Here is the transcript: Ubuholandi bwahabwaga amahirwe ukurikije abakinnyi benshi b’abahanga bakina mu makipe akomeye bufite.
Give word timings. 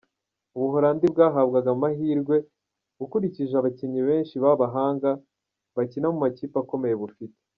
Ubuholandi 0.55 1.05
bwahabwaga 1.13 1.69
amahirwe 1.75 2.35
ukurikije 3.03 3.53
abakinnyi 3.57 4.01
benshi 4.09 4.35
b’abahanga 4.43 5.09
bakina 5.75 6.07
mu 6.13 6.17
makipe 6.23 6.57
akomeye 6.63 6.95
bufite. 7.03 7.37